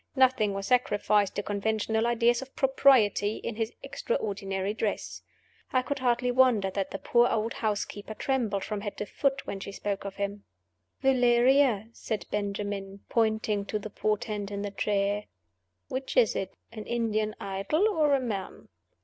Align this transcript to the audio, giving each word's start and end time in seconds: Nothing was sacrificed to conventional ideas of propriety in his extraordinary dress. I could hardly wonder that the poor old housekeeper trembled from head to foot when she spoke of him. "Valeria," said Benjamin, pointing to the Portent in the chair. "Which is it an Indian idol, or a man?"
Nothing 0.15 0.55
was 0.55 0.65
sacrificed 0.65 1.35
to 1.35 1.43
conventional 1.43 2.07
ideas 2.07 2.41
of 2.41 2.55
propriety 2.55 3.35
in 3.37 3.55
his 3.57 3.71
extraordinary 3.83 4.73
dress. 4.73 5.21
I 5.71 5.83
could 5.83 5.99
hardly 5.99 6.31
wonder 6.31 6.71
that 6.71 6.89
the 6.89 6.97
poor 6.97 7.27
old 7.29 7.53
housekeeper 7.53 8.15
trembled 8.15 8.63
from 8.63 8.81
head 8.81 8.97
to 8.97 9.05
foot 9.05 9.45
when 9.45 9.59
she 9.59 9.71
spoke 9.71 10.03
of 10.03 10.15
him. 10.15 10.43
"Valeria," 11.01 11.89
said 11.93 12.25
Benjamin, 12.31 13.01
pointing 13.09 13.63
to 13.65 13.77
the 13.77 13.91
Portent 13.91 14.49
in 14.49 14.63
the 14.63 14.71
chair. 14.71 15.25
"Which 15.87 16.17
is 16.17 16.35
it 16.35 16.55
an 16.71 16.85
Indian 16.87 17.35
idol, 17.39 17.87
or 17.87 18.15
a 18.15 18.19
man?" 18.19 18.69